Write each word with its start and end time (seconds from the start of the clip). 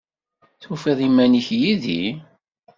Tufiḍ 0.61 0.99
iman-ik 1.07 1.47
yid-i? 1.59 2.03